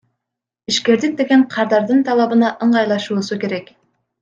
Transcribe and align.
Ишкердик 0.71 1.13
деген 1.19 1.43
кардардын 1.53 2.03
талабына 2.09 2.51
ыңгайлашуусу 2.69 3.41
керек. 3.47 3.73